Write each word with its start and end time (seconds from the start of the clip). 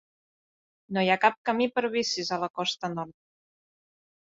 No 0.97 1.03
hi 1.03 1.11
ha 1.11 1.19
cap 1.27 1.39
camí 1.51 1.69
per 1.77 1.85
bicis 1.99 2.35
a 2.35 2.43
la 2.49 2.53
costa 2.59 2.95
nord. 2.99 3.19